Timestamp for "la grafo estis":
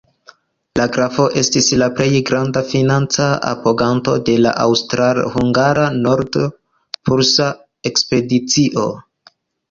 0.79-1.65